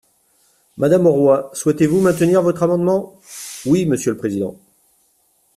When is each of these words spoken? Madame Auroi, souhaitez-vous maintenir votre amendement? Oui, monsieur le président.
Madame 0.77 1.05
Auroi, 1.05 1.51
souhaitez-vous 1.53 2.01
maintenir 2.01 2.41
votre 2.41 2.63
amendement? 2.63 3.19
Oui, 3.67 3.85
monsieur 3.85 4.09
le 4.13 4.17
président. 4.17 4.57